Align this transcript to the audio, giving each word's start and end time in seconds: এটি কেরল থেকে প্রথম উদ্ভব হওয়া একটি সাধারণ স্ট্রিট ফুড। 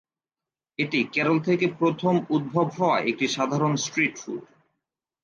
এটি 0.79 0.99
কেরল 1.13 1.37
থেকে 1.39 1.65
প্রথম 1.79 2.13
উদ্ভব 2.29 2.67
হওয়া 2.77 2.97
একটি 3.01 3.25
সাধারণ 3.27 3.73
স্ট্রিট 3.77 4.13
ফুড। 4.17 4.43